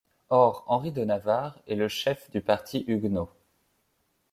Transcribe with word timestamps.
Or 0.31 0.63
Henri 0.65 0.89
de 0.91 1.05
Navarre 1.05 1.59
est 1.67 1.75
le 1.75 1.87
chef 1.87 2.31
du 2.31 2.41
parti 2.41 2.83
huguenot. 2.87 3.29